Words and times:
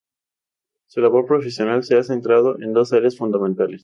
Su 0.87 0.99
labor 0.99 1.27
profesional 1.27 1.83
se 1.83 1.95
ha 1.95 2.01
centrado 2.01 2.59
en 2.59 2.73
dos 2.73 2.91
áreas 2.91 3.15
fundamentales. 3.17 3.79